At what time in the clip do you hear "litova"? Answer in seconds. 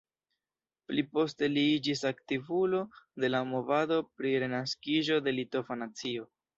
5.41-5.85